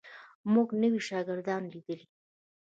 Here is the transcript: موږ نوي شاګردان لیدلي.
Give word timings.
موږ 0.53 0.67
نوي 0.81 1.01
شاګردان 1.09 1.61
لیدلي. 1.73 2.05